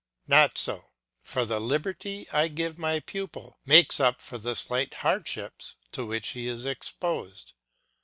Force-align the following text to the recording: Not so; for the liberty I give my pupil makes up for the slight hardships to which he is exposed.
Not 0.25 0.57
so; 0.57 0.85
for 1.21 1.45
the 1.45 1.59
liberty 1.61 2.27
I 2.33 2.47
give 2.47 2.79
my 2.79 3.01
pupil 3.01 3.59
makes 3.67 3.99
up 3.99 4.19
for 4.19 4.39
the 4.39 4.55
slight 4.55 4.95
hardships 4.95 5.75
to 5.91 6.03
which 6.07 6.29
he 6.29 6.47
is 6.47 6.65
exposed. 6.65 7.53